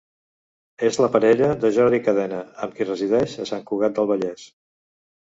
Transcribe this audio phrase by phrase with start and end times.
[0.85, 4.47] És la parella de Jordi Cadena, amb qui resideix a Sant Cugat del Vallès.